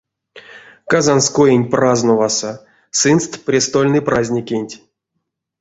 [0.93, 2.51] Казанскоенть праздноваса—
[2.99, 4.81] сынст престольной праздникенть.